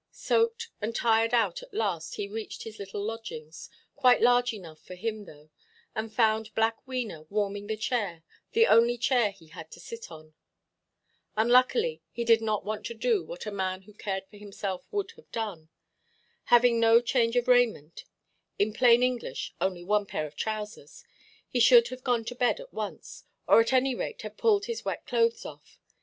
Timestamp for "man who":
13.51-13.93